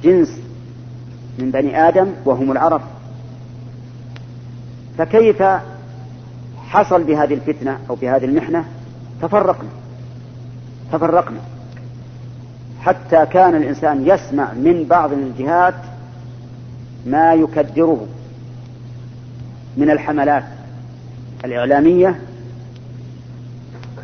[0.03, 0.39] جنس
[1.39, 2.81] من بني آدم وهم العرب.
[4.97, 5.43] فكيف
[6.69, 8.65] حصل بهذه الفتنة أو بهذه المحنة؟
[9.21, 9.69] تفرقنا.
[10.91, 11.39] تفرقنا.
[12.81, 15.75] حتى كان الإنسان يسمع من بعض الجهات
[17.05, 18.07] ما يكدره
[19.77, 20.43] من الحملات
[21.45, 22.19] الإعلامية.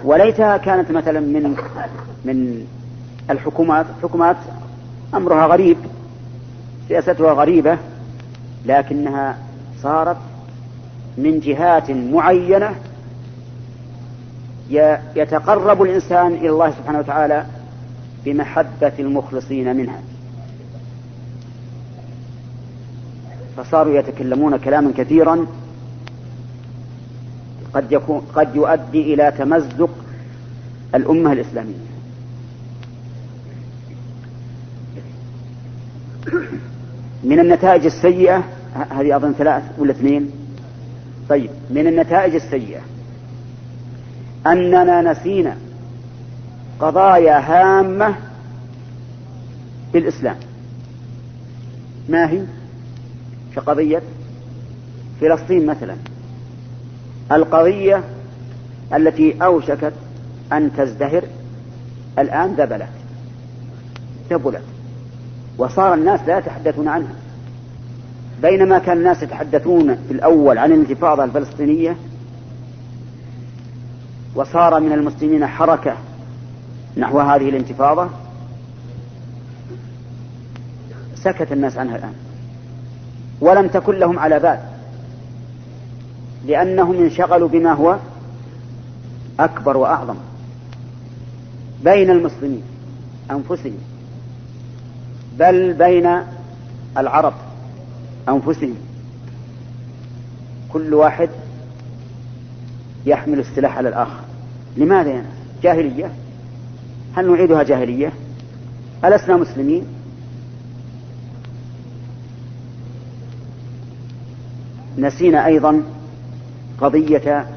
[0.03, 1.58] وليتها كانت مثلا من
[2.25, 2.65] من
[3.30, 4.38] الحكومات حكومات
[5.13, 5.77] أمرها غريب
[6.88, 7.77] سياستها غريبة
[8.65, 9.38] لكنها
[9.84, 10.17] صارت
[11.17, 12.75] من جهات معينة
[15.15, 17.45] يتقرب الإنسان إلى الله سبحانه وتعالى
[18.25, 20.01] بمحبة المخلصين منها.
[23.58, 25.47] فصاروا يتكلمون كلاما كثيرا.
[27.73, 29.89] قد يكون قد يؤدي إلى تمزق
[30.95, 31.88] الأمة الإسلامية.
[37.23, 38.43] من النتائج السيئة
[38.89, 40.32] هذه أظن ثلاث ولا اثنين؟
[41.30, 42.82] طيب من النتائج السيئة
[44.52, 45.58] أننا نسينا
[46.80, 48.16] قضايا هامة
[49.92, 50.36] في الإسلام
[52.10, 52.42] ما هي؟
[53.56, 54.02] كقضية
[55.22, 55.96] فلسطين مثلا.
[57.32, 58.04] القضية
[58.94, 59.94] التي أوشكت
[60.54, 61.24] أن تزدهر
[62.20, 62.90] الآن ذبلت.
[64.30, 64.64] ذبلت.
[65.58, 67.14] وصار الناس لا يتحدثون عنها.
[68.42, 71.96] بينما كان الناس يتحدثون في الأول عن الانتفاضة الفلسطينية
[74.38, 75.97] وصار من المسلمين حركة
[76.97, 78.10] نحو هذه الانتفاضة؟
[81.15, 82.13] سكت الناس عنها الآن.
[83.41, 84.60] ولم تكن لهم على بال.
[86.45, 87.97] لأنهم انشغلوا بما هو
[89.39, 90.15] أكبر وأعظم.
[91.84, 92.63] بين المسلمين
[93.32, 93.78] أنفسهم.
[95.39, 96.19] بل بين
[96.97, 97.34] العرب
[98.30, 98.76] أنفسهم.
[100.69, 101.30] كل واحد
[103.06, 104.27] يحمل السلاح على الآخر.
[104.78, 105.28] لماذا يعني؟
[105.63, 106.12] جاهلية؟
[107.16, 108.13] هل نعيدها جاهلية؟
[109.06, 109.86] ألسنا مسلمين؟
[114.98, 115.84] نسينا أيضا
[116.82, 117.48] قضية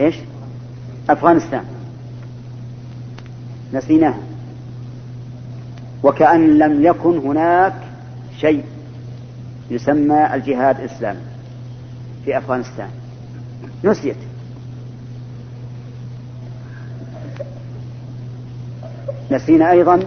[0.00, 0.14] إيش؟
[1.10, 1.64] أفغانستان.
[3.74, 4.18] نسيناها.
[6.02, 7.74] وكأن لم يكن هناك
[8.40, 8.64] شيء
[9.70, 11.20] يسمى الجهاد الإسلامي
[12.24, 12.88] في أفغانستان.
[13.84, 14.16] نسيت.
[19.30, 20.00] نسينا أيضا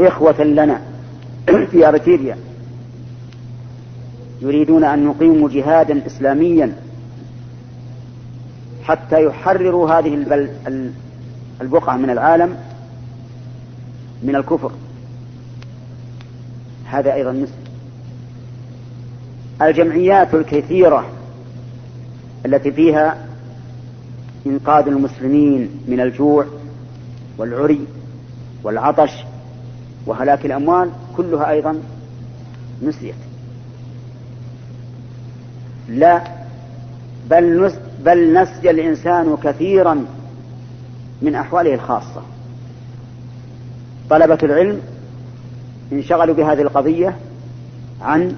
[0.00, 0.80] إخوة لنا
[1.70, 2.36] في أريتريا
[4.42, 6.72] يريدون أن يقيموا جهادا إسلاميا
[8.84, 10.26] حتى يحرروا هذه
[11.60, 12.56] البقعة من العالم
[14.22, 14.72] من الكفر.
[16.84, 17.52] هذا أيضا مثل.
[19.62, 21.06] الجمعيات الكثيرة
[22.46, 23.26] التي فيها
[24.46, 26.46] إنقاذ المسلمين من الجوع
[27.38, 27.86] والعري
[28.64, 29.10] والعطش
[30.06, 31.80] وهلاك الأموال كلها أيضا
[32.82, 33.14] نسيت.
[35.88, 36.22] لا
[37.30, 37.74] بل نس
[38.04, 40.06] بل نسي الإنسان كثيرا
[41.22, 42.22] من أحواله الخاصة.
[44.10, 44.80] طلبة العلم
[45.92, 47.16] انشغلوا بهذه القضية
[48.02, 48.36] عن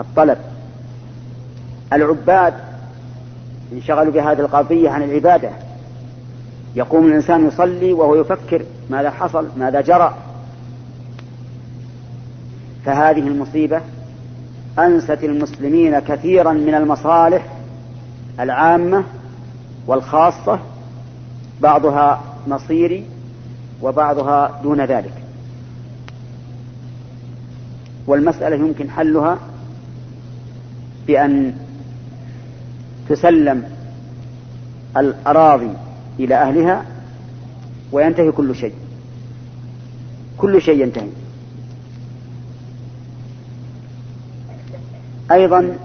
[0.00, 0.38] الطلب.
[1.92, 2.54] العباد
[3.72, 5.50] انشغلوا بهذه القضية عن العبادة.
[6.76, 10.14] يقوم الإنسان يصلي وهو يفكر ماذا حصل ماذا جرى.
[12.84, 13.80] فهذه المصيبة
[14.78, 17.46] أنست المسلمين كثيرا من المصالح
[18.40, 19.04] العامة
[19.86, 20.58] والخاصة
[21.60, 23.04] بعضها مصيري
[23.82, 25.14] وبعضها دون ذلك.
[28.06, 29.38] والمسألة يمكن حلها
[31.06, 31.54] بأن
[33.08, 33.64] تسلم
[34.96, 35.70] الأراضي
[36.20, 36.84] إلى أهلها
[37.92, 38.74] وينتهي كل شيء.
[40.38, 41.08] كل شيء ينتهي.
[45.32, 45.76] أيضا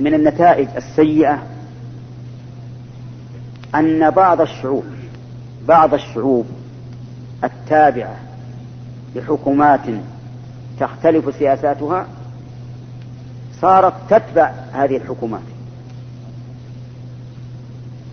[0.00, 1.42] من النتائج السيئة
[3.74, 4.84] أن بعض الشعوب
[5.68, 6.46] بعض الشعوب
[7.44, 8.16] التابعة
[9.14, 9.80] لحكومات
[10.80, 12.06] تختلف سياساتها
[13.60, 15.42] صارت تتبع هذه الحكومات.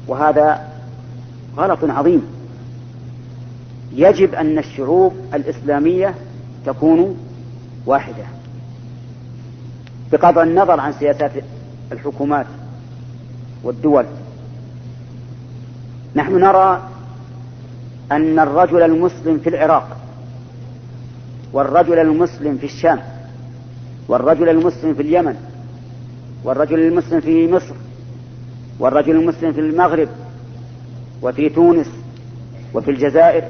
[0.08, 0.69] وهذا
[1.58, 2.22] غلط عظيم.
[3.94, 6.16] يجب أن الشعوب الإسلامية
[6.66, 7.18] تكون
[7.86, 8.24] واحدة.
[10.12, 11.32] بقطع النظر عن سياسات
[11.92, 12.46] الحكومات
[13.64, 14.06] والدول.
[16.16, 16.90] نحن نرى
[18.12, 19.98] أن الرجل المسلم في العراق
[21.54, 23.00] والرجل المسلم في الشام
[24.08, 25.36] والرجل المسلم في اليمن
[26.44, 27.74] والرجل المسلم في مصر
[28.80, 30.10] والرجل المسلم في المغرب
[31.22, 31.88] وفي تونس
[32.74, 33.44] وفي الجزائر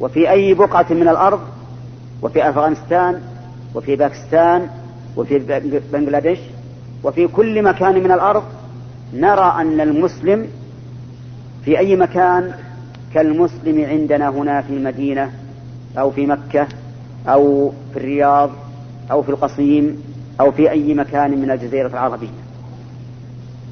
[0.00, 1.40] وفي أي بقعة من الأرض
[2.22, 3.20] وفي أفغانستان
[3.74, 4.68] وفي باكستان
[5.16, 5.38] وفي
[5.92, 6.38] بنغلاديش
[7.04, 8.42] وفي كل مكان من الأرض
[9.14, 10.46] نرى أن المسلم
[11.64, 12.54] في أي مكان
[13.14, 15.30] كالمسلم عندنا هنا في المدينة
[15.98, 16.66] أو في مكة
[17.28, 18.50] أو في الرياض
[19.10, 20.02] أو في القصيم
[20.40, 22.28] أو في أي مكان من الجزيرة العربية.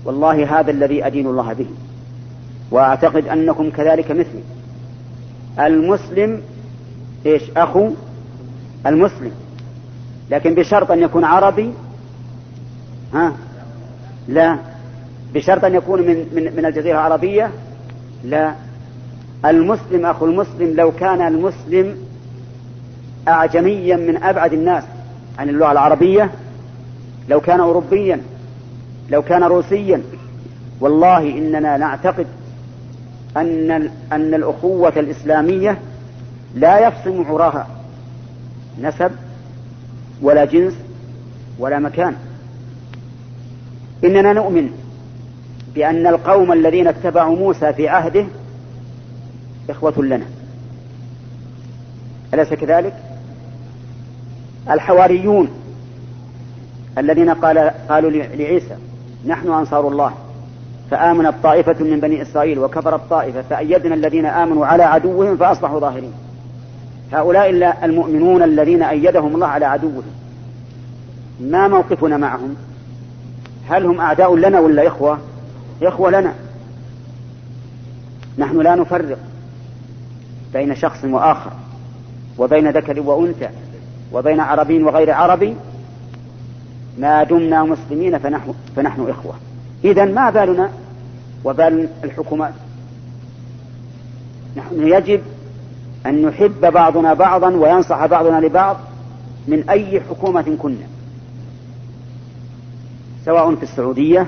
[0.05, 1.67] والله هذا الذي أدين الله به.
[2.71, 4.43] وأعتقد أنكم كذلك مثلي.
[5.59, 6.43] المسلم
[7.27, 7.91] إيش؟ أخو
[8.87, 9.33] المسلم.
[10.31, 11.73] لكن بشرط أن يكون عربي
[13.15, 13.33] ها؟
[14.29, 14.59] لا.
[15.35, 17.51] بشرط أن يكون من من, من الجزيرة العربية؟
[18.25, 18.55] لا.
[19.45, 21.97] المسلم أخو المسلم لو كان المسلم
[23.29, 24.85] اعجميا من أبعد الناس
[25.39, 26.31] عن اللغة العربية
[27.29, 28.21] لو كان اوروبيا
[29.11, 30.03] لو كان روسيا
[30.81, 32.27] والله إننا نعتقد
[33.37, 35.79] أن أن الأخوة الإسلامية
[36.55, 37.67] لا يفصم عراها
[38.81, 39.11] نسب
[40.23, 40.75] ولا جنس
[41.59, 42.17] ولا مكان.
[44.05, 44.71] إننا نؤمن
[45.75, 48.27] بأن القوم الذين اتبعوا موسى في عهده
[49.71, 50.25] إخوة لنا.
[52.35, 52.95] أليس كذلك؟
[54.71, 55.49] الحواريون
[56.99, 57.59] الذين قال
[57.89, 58.77] قالوا لعيسى
[59.27, 60.15] نحن أنصار الله.
[60.91, 66.13] فآمنت طائفة من بني إسرائيل وكفرت طائفة فأيدنا الذين آمنوا على عدوهم فأصبحوا ظاهرين.
[67.13, 70.03] هؤلاء المؤمنون الذين أيدهم الله على عدوهم.
[71.41, 72.57] ما موقفنا معهم؟
[73.69, 75.19] هل هم أعداء لنا ولا إخوة؟
[75.83, 76.35] إخوة لنا.
[78.39, 79.19] نحن لا نفرق
[80.53, 81.51] بين شخص وآخر
[82.39, 83.49] وبين ذكر وأنثى
[84.13, 85.55] وبين عربي وغير عربي.
[86.99, 89.35] ما دمنا مسلمين فنحن, فنحن إخوة.
[89.85, 90.71] إذا ما بالنا؟
[91.45, 92.55] وبال الحكومات.
[94.57, 95.23] نحن يجب
[96.07, 98.77] أن نحب بعضنا بعضا وينصح بعضنا لبعض
[99.49, 100.87] من أي حكومة كنا.
[103.25, 104.27] سواء في السعودية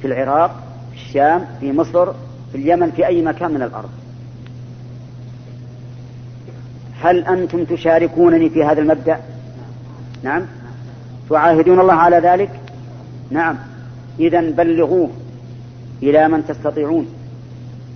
[0.00, 2.12] في العراق في الشام في مصر
[2.52, 3.90] في اليمن في أي مكان من الأرض.
[7.02, 9.20] هل أنتم تشاركونني في هذا المبدأ؟
[10.22, 10.42] نعم.
[11.30, 12.60] تعاهدون الله على ذلك؟
[13.30, 13.56] نعم.
[14.20, 15.10] إذا بلغوه
[16.02, 17.06] إلى من تستطيعون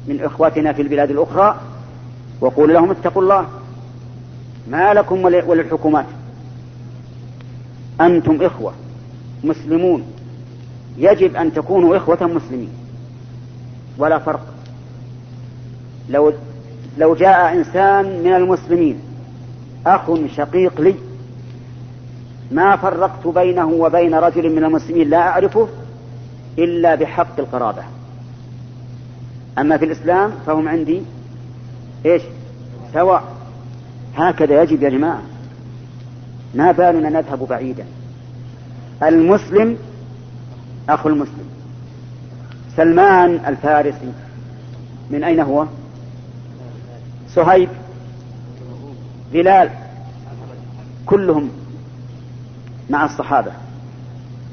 [0.08, 1.60] من إخوتنا في البلاد الأخرى
[2.40, 3.46] وقولوا لهم اتقوا الله
[4.70, 6.06] ما لكم وللحكومات.
[8.00, 8.72] أنتم إخوة
[9.44, 10.04] مسلمون.
[10.98, 12.70] يجب أن تكونوا إخوة مسلمين.
[13.98, 14.46] ولا فرق.
[16.08, 16.32] لو
[16.98, 19.00] لو جاء إنسان من المسلمين
[19.86, 20.94] أخ شقيق لي
[22.50, 25.68] ما فرقت بينه وبين رجل من المسلمين لا أعرفه
[26.58, 27.82] إلا بحق القرابة.
[29.58, 31.02] أما في الإسلام فهم عندي
[32.06, 32.22] إيش؟
[32.94, 33.24] سواء.
[34.16, 35.22] هكذا يجب يا جماعة.
[36.54, 37.84] ما بالنا نذهب بعيدا.
[39.02, 39.78] المسلم
[40.88, 41.48] أخو المسلم.
[42.76, 44.12] سلمان الفارسي.
[45.10, 45.66] من أين هو؟
[47.28, 47.68] صهيب
[49.32, 49.70] بلال.
[51.06, 51.50] كلهم
[52.90, 53.52] مع الصحابة.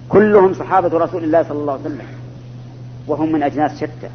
[0.10, 2.05] كلهم صحابة رسول الله صلى الله عليه وسلم.
[3.07, 4.10] وهم من أجناس شتى.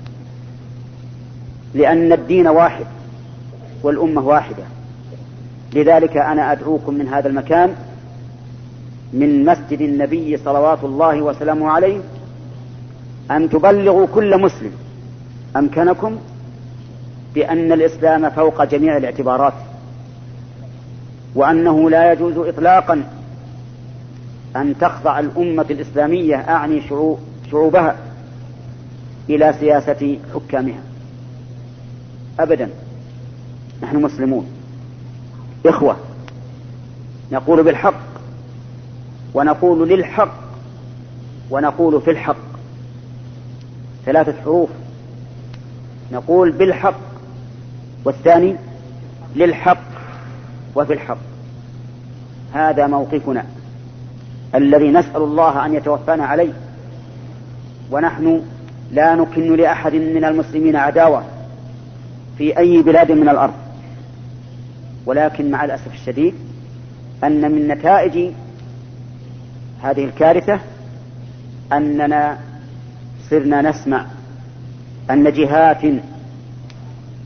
[1.74, 2.86] لأن الدين واحد
[3.82, 4.64] والأمة واحدة.
[5.74, 7.74] لذلك أنا أدعوكم من هذا المكان
[9.12, 12.00] من مسجد النبي صلوات الله وسلامه عليه
[13.30, 14.72] أن تبلغوا كل مسلم
[15.56, 16.18] أمكنكم
[17.34, 19.52] بأن الإسلام فوق جميع الاعتبارات
[21.34, 23.04] وأنه لا يجوز إطلاقا
[24.56, 26.82] أن تخضع الأمة الإسلامية أعني
[27.50, 27.96] شعوبها
[29.28, 30.80] إلى سياسة حكامها.
[32.40, 32.70] أبدا.
[33.82, 34.46] نحن مسلمون.
[35.66, 35.96] إخوة
[37.32, 38.00] نقول بالحق
[39.34, 40.34] ونقول للحق
[41.50, 42.36] ونقول في الحق.
[44.04, 44.70] ثلاثة حروف.
[46.12, 47.00] نقول بالحق
[48.04, 48.56] والثاني
[49.36, 49.82] للحق
[50.74, 51.18] وفي الحق.
[52.52, 53.46] هذا موقفنا.
[54.54, 56.52] الذي نسأل الله أن يتوفانا عليه.
[57.90, 58.42] ونحن
[58.92, 61.24] لا نكن لأحد من المسلمين عداوة
[62.38, 63.54] في أي بلاد من الأرض.
[65.06, 66.34] ولكن مع الأسف الشديد
[67.24, 68.32] أن من نتائج
[69.82, 70.60] هذه الكارثة
[71.72, 72.38] أننا
[73.30, 74.06] صرنا نسمع
[75.10, 75.84] أن جهات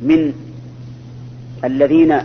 [0.03, 0.33] من
[1.65, 2.19] الذين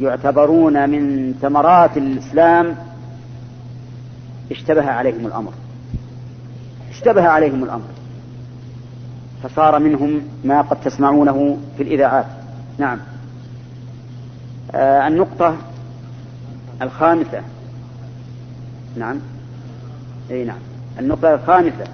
[0.00, 2.76] يعتبرون من ثمرات الإسلام
[4.50, 5.52] اشتبه عليهم الأمر.
[6.90, 7.88] اشتبه عليهم الأمر.
[9.42, 12.26] فصار منهم ما قد تسمعونه في الإذاعات.
[12.78, 12.98] نعم.
[14.74, 15.56] آه النقطة
[16.82, 17.42] الخامسة.
[18.96, 19.16] نعم.
[20.30, 20.58] إي نعم.
[20.98, 21.84] النقطة الخامسة.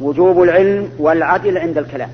[0.00, 2.10] وجوب العلم والعدل عند الكلام.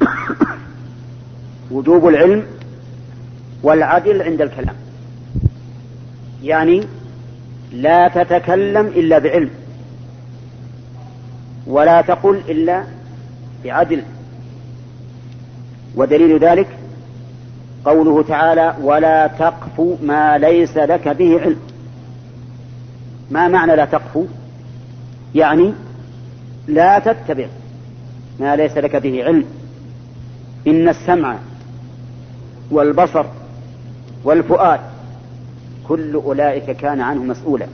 [1.70, 2.46] وجوب العلم
[3.62, 4.74] والعدل عند الكلام.
[6.42, 6.86] يعني
[7.72, 9.50] لا تتكلم إلا بعلم
[11.66, 12.84] ولا تقل إلا
[13.64, 14.02] بعدل.
[15.96, 16.68] ودليل ذلك
[17.84, 21.60] قوله تعالى ولا تقف ما ليس لك به علم.
[23.30, 24.26] ما معنى لا تقف؟
[25.34, 25.72] يعني
[26.68, 27.46] لا تتبع
[28.40, 29.44] ما ليس لك به علم.
[30.66, 31.36] إن السمع
[32.70, 33.24] والبصر
[34.24, 34.80] والفؤاد
[35.88, 37.66] كل أولئك كان عنه مسؤولا.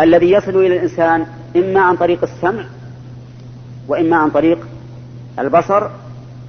[0.00, 1.26] الذي يصل إلى الإنسان
[1.56, 2.64] إما عن طريق السمع
[3.88, 4.58] وإما عن طريق
[5.38, 5.90] البصر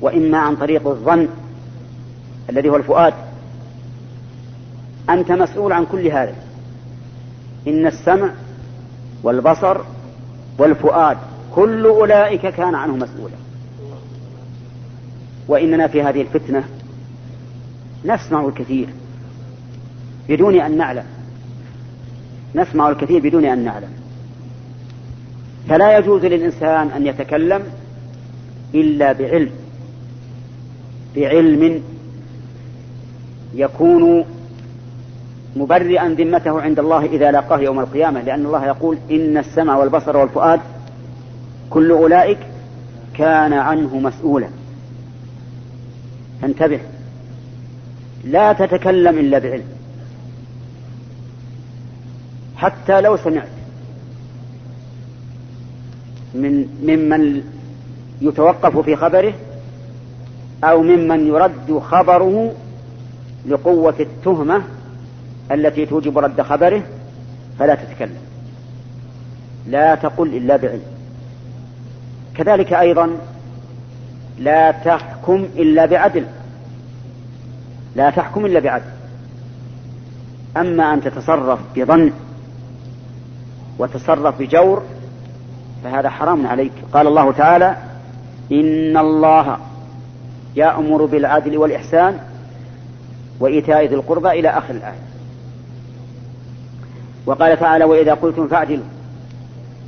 [0.01, 1.27] وإما عن طريق الظن
[2.49, 3.13] الذي هو الفؤاد.
[5.09, 6.35] أنت مسؤول عن كل هذا.
[7.67, 8.29] إن السمع
[9.23, 9.77] والبصر
[10.57, 11.17] والفؤاد
[11.55, 13.35] كل أولئك كان عنه مسؤولا.
[15.47, 16.63] وإننا في هذه الفتنة
[18.05, 18.89] نسمع الكثير.
[20.29, 21.03] بدون أن نعلم.
[22.55, 23.89] نسمع الكثير بدون أن نعلم.
[25.69, 27.63] فلا يجوز للإنسان أن يتكلم
[28.75, 29.51] إلا بعلم.
[31.15, 31.83] بعلم
[33.55, 34.25] يكون
[35.55, 40.59] مبرئا ذمته عند الله إذا لاقاه يوم القيامة لأن الله يقول إن السمع والبصر والفؤاد
[41.69, 42.39] كل أولئك
[43.13, 44.47] كان عنه مسؤولا.
[46.41, 46.79] فانتبه.
[48.23, 49.76] لا تتكلم إلا بعلم.
[52.57, 53.47] حتى لو سمعت
[56.33, 57.43] من ممن
[58.21, 59.33] يتوقف في خبره
[60.63, 62.53] أو ممن يرد خبره
[63.47, 64.63] لقوة التهمة
[65.51, 66.83] التي توجب رد خبره
[67.59, 68.17] فلا تتكلم.
[69.67, 70.81] لا تقل إلا بعلم.
[72.35, 73.17] كذلك أيضا
[74.39, 76.25] لا تحكم إلا بعدل.
[77.95, 78.91] لا تحكم إلا بعدل.
[80.57, 82.11] أما أن تتصرف بظن
[83.79, 84.83] وتصرف بجور
[85.83, 86.71] فهذا حرام عليك.
[86.93, 87.77] قال الله تعالى
[88.51, 89.57] إن الله
[90.55, 92.19] يأمر بالعدل والإحسان
[93.39, 94.99] وإيتاء ذي القربى إلى آخر الآية.
[97.25, 98.85] وقال تعالى وإذا قلتم فاعدلوا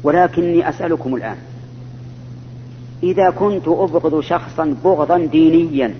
[0.04, 1.38] ولكني أسألكم الآن
[3.04, 5.96] إذا كنت أبغض شخصا بغضا دينيا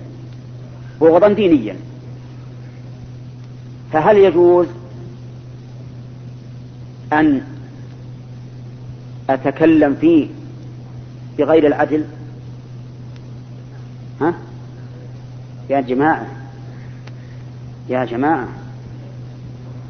[1.00, 1.76] بغضا دينيا
[3.92, 4.66] فهل يجوز
[7.12, 7.42] أن
[9.34, 10.28] أتكلم فيه
[11.38, 12.04] بغير العدل؟
[14.20, 14.34] ها؟
[15.70, 16.26] يا جماعة
[17.88, 18.48] يا جماعة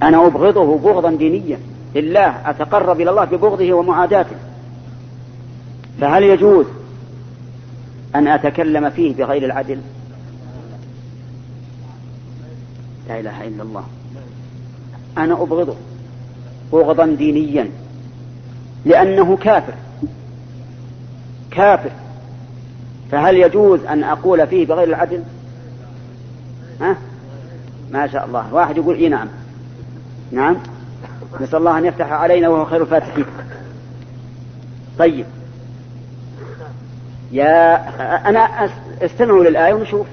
[0.02, 1.58] أنا أبغضه بغضا دينيا
[1.94, 4.36] لله أتقرب إلى الله ببغضه ومعاداته.
[6.00, 6.66] فهل يجوز
[8.14, 9.80] أن أتكلم فيه بغير العدل؟
[13.08, 13.84] لا إله إلا الله.
[15.18, 15.76] أنا أبغضه
[16.72, 17.70] بغضا دينيا
[18.84, 19.74] لأنه كافر.
[21.50, 21.90] كافر.
[23.10, 25.22] فهل يجوز أن أقول فيه بغير العدل؟
[26.80, 26.96] ها؟
[27.90, 28.54] ما شاء الله.
[28.54, 29.28] واحد يقول إي نعم.
[30.32, 30.56] نعم.
[31.40, 33.24] نسأل الله أن يفتح علينا وهو خير الفاتحين.
[34.98, 35.26] طيب.
[37.32, 37.74] يا
[38.28, 38.70] أنا
[39.02, 40.06] استمعوا للآية ونشوف.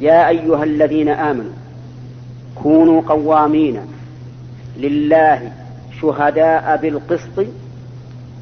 [0.00, 1.52] يا أيها الذين آمنوا
[2.62, 3.80] كونوا قوامين
[4.76, 5.52] لله
[6.02, 7.46] شهداء بالقسط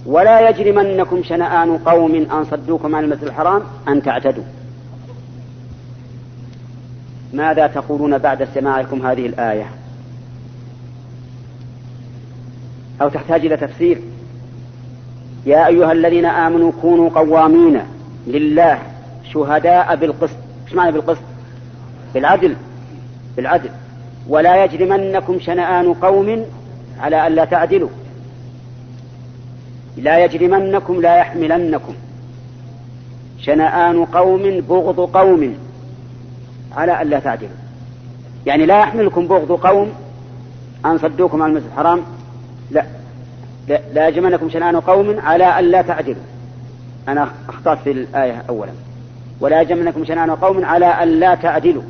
[0.06, 4.44] ولا يجرمنكم شنآن قوم أن صدوكم عن المسجد الحرام أن تعتدوا.
[7.32, 9.66] ماذا تقولون بعد سماعكم هذه الآية؟
[13.02, 14.00] أو تحتاج إلى تفسير؟
[15.46, 17.80] يا أيها الذين آمنوا كونوا قوامين
[18.26, 18.78] لله
[19.32, 20.36] شهداء بالقسط.
[20.66, 21.22] إيش معنى بالقسط؟
[22.14, 22.56] بالعدل
[23.36, 23.70] بالعدل.
[24.28, 26.44] ولا يجرمنكم شنآن قوم
[27.00, 27.88] على ألا تعدلوا.
[29.96, 31.94] لا يجرمنكم لا يحملنكم.
[33.38, 35.54] شنآن قوم بغض قوم.
[36.76, 37.56] على ألا تعدلوا.
[38.46, 39.92] يعني لا يحملكم بغض قوم
[40.86, 42.00] أن صدوكم عن المسجد الحرام.
[42.70, 42.84] لا.
[43.68, 46.22] لا يجرمنكم شنآن قوم على ألا تعدلوا.
[47.08, 48.72] أنا أخطأت في الآية أولا.
[49.40, 51.82] ولا يجرمنكم شنآن قوم على ألا تعدلوا.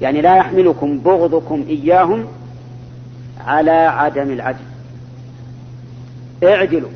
[0.00, 2.26] يعني لا يحملكم بغضكم إياهم
[3.46, 4.64] على عدم العدل.
[6.44, 6.90] اعدلوا.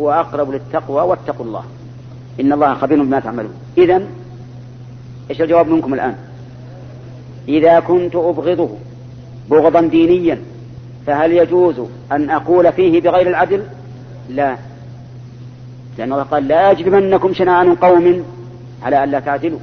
[0.00, 1.64] هو أقرب للتقوى واتقوا الله.
[2.40, 3.54] إن الله خبير بما تعملون.
[3.78, 4.02] إذا
[5.30, 6.16] إيش الجواب منكم الآن؟
[7.48, 8.68] إذا كنت أبغضه
[9.50, 10.38] بغضا دينيا
[11.06, 11.80] فهل يجوز
[12.12, 13.62] أن أقول فيه بغير العدل؟
[14.30, 14.56] لا.
[15.98, 18.24] لأن الله قال لا يجرمنكم شنآن قوم
[18.82, 19.58] على ألا تعدلوا.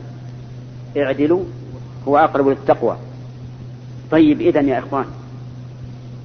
[0.97, 1.43] اعدلوا.
[2.07, 2.97] هو أقرب للتقوى.
[4.11, 5.05] طيب إذا يا إخوان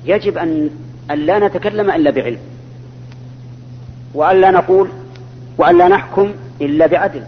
[0.07, 0.71] يجب أن
[1.11, 2.39] لا نتكلم إلا بعلم.
[4.15, 4.89] وأن لا نقول
[5.59, 7.23] وأن لا نحكم إلا بعدل.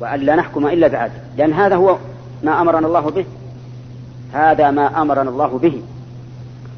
[0.00, 1.12] وأن لا نحكم إلا بعدل.
[1.36, 1.96] لأن هذا هو
[2.42, 3.24] ما أمرنا الله به.
[4.32, 5.82] هذا ما أمرنا الله به.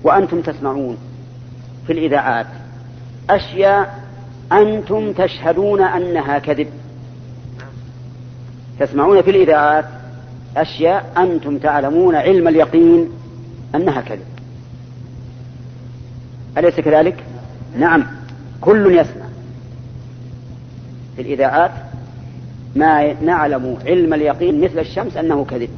[0.05, 0.97] وأنتم تسمعون
[1.87, 2.47] في الإذاعات.
[3.31, 4.05] أشياء
[4.53, 6.69] أنتم تشهدون أنها كذب.
[8.81, 9.85] تسمعون في الإذاعات
[10.57, 13.09] أشياء أنتم تعلمون علم اليقين.
[13.75, 14.27] أنها كذب
[16.59, 17.25] أليس كذلك؟
[17.79, 18.07] نعم
[18.61, 19.29] كل يسمع
[21.17, 21.71] في الإذاعات
[22.77, 25.69] ما نعلم علم اليقين مثل الشمس أنه كذب